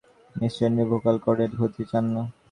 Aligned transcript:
নিশ্চয় 0.35 0.69
নিজের 0.69 0.87
ভোকাল 0.91 1.15
কর্ডের 1.25 1.51
ক্ষতি 1.53 1.83
চান 1.91 2.05
না। 2.13 2.21